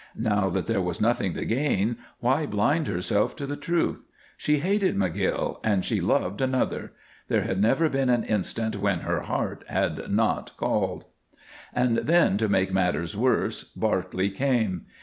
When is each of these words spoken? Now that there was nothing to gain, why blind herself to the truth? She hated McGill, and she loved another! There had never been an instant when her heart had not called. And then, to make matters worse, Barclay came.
Now 0.17 0.49
that 0.49 0.65
there 0.65 0.81
was 0.81 0.99
nothing 0.99 1.35
to 1.35 1.45
gain, 1.45 1.97
why 2.21 2.47
blind 2.47 2.87
herself 2.87 3.35
to 3.35 3.45
the 3.45 3.55
truth? 3.55 4.03
She 4.35 4.57
hated 4.57 4.95
McGill, 4.97 5.59
and 5.63 5.85
she 5.85 6.01
loved 6.01 6.41
another! 6.41 6.93
There 7.27 7.43
had 7.43 7.61
never 7.61 7.87
been 7.87 8.09
an 8.09 8.23
instant 8.23 8.77
when 8.81 9.01
her 9.01 9.21
heart 9.21 9.63
had 9.67 10.09
not 10.09 10.57
called. 10.57 11.05
And 11.71 11.97
then, 11.97 12.35
to 12.37 12.49
make 12.49 12.73
matters 12.73 13.15
worse, 13.15 13.63
Barclay 13.63 14.31
came. 14.31 14.87